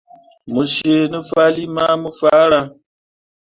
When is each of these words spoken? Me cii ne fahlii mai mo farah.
Me 0.51 0.61
cii 0.71 1.09
ne 1.11 1.19
fahlii 1.29 1.71
mai 1.75 1.95
mo 2.01 2.09
farah. 2.19 2.65